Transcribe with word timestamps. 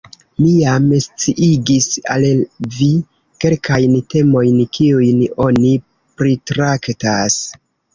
Mi 0.43 0.53
jam 0.53 0.87
sciigis 1.05 1.89
al 2.15 2.25
vi 2.79 2.89
kelkajn 3.45 3.97
temojn, 4.17 4.61
kiujn 4.81 5.25
oni 5.49 5.79
pritraktas. 5.93 7.43